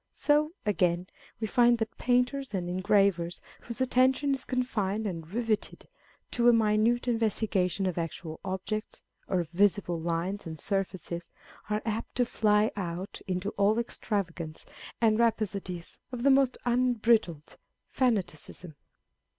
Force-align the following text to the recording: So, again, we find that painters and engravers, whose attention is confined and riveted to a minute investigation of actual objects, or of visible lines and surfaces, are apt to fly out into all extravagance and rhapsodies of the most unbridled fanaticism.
So, 0.13 0.53
again, 0.65 1.05
we 1.39 1.45
find 1.45 1.77
that 1.77 1.95
painters 1.99 2.55
and 2.55 2.67
engravers, 2.67 3.39
whose 3.59 3.81
attention 3.81 4.33
is 4.33 4.45
confined 4.45 5.05
and 5.05 5.29
riveted 5.31 5.87
to 6.31 6.49
a 6.49 6.51
minute 6.53 7.07
investigation 7.07 7.85
of 7.85 7.99
actual 7.99 8.39
objects, 8.43 9.03
or 9.27 9.41
of 9.41 9.49
visible 9.49 9.99
lines 9.99 10.47
and 10.47 10.59
surfaces, 10.59 11.29
are 11.69 11.83
apt 11.85 12.15
to 12.15 12.25
fly 12.25 12.71
out 12.75 13.21
into 13.27 13.51
all 13.59 13.77
extravagance 13.77 14.65
and 14.99 15.19
rhapsodies 15.19 15.99
of 16.11 16.23
the 16.23 16.31
most 16.31 16.57
unbridled 16.65 17.57
fanaticism. 17.87 18.73